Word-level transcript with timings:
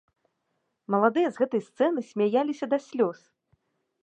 Маладыя 0.95 1.27
з 1.35 1.41
гэтай 1.43 1.61
сцэны 1.69 1.99
смяяліся 2.11 2.65
да 2.73 2.77
слёз! 2.91 3.19